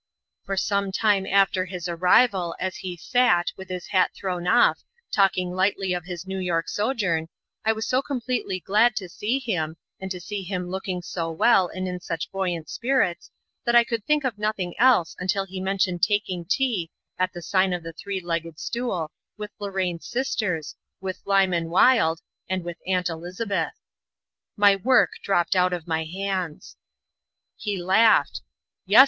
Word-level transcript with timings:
For 0.47 0.57
some 0.57 0.91
time 0.91 1.27
after 1.27 1.63
his 1.65 1.87
arrival, 1.87 2.55
as 2.59 2.77
he 2.77 2.97
sat, 2.97 3.51
with 3.55 3.69
his 3.69 3.85
hat 3.89 4.09
thrown 4.15 4.47
off, 4.47 4.83
talking 5.11 5.51
lightly 5.51 5.93
of 5.93 6.05
his 6.05 6.25
New 6.25 6.39
York 6.39 6.67
sojourn, 6.69 7.27
I 7.63 7.73
was 7.73 7.87
so 7.87 8.01
completely 8.01 8.59
glad 8.59 8.95
to 8.95 9.07
see 9.07 9.37
him, 9.37 9.77
and 9.99 10.09
to 10.09 10.19
see 10.19 10.41
him 10.41 10.71
looking 10.71 11.03
so 11.03 11.29
well 11.29 11.67
and 11.67 11.87
in 11.87 11.99
such 11.99 12.31
buoyant 12.31 12.67
spirits, 12.67 13.29
that 13.63 13.75
I 13.75 13.83
could 13.83 14.03
think 14.03 14.23
of 14.23 14.39
nothing 14.39 14.73
else 14.79 15.15
until 15.19 15.45
he 15.45 15.61
mentioned 15.61 16.01
taking 16.01 16.45
tea 16.45 16.89
"At 17.19 17.31
the 17.33 17.43
Sign 17.43 17.71
of 17.71 17.83
the 17.83 17.93
Three 17.93 18.21
legged 18.21 18.57
Stool" 18.59 19.11
with 19.37 19.51
Lorraine's 19.59 20.07
sisters, 20.07 20.75
with 20.99 21.21
Lyman 21.25 21.69
Wilde 21.69 22.21
and 22.49 22.63
with 22.63 22.77
Aunt 22.87 23.07
Elizabeth. 23.07 23.73
My 24.57 24.75
work 24.77 25.11
dropped 25.23 25.55
out 25.55 25.73
of 25.73 25.85
my 25.85 26.05
hands. 26.05 26.75
He 27.55 27.77
laughed. 27.79 28.41
"Yes. 28.87 28.99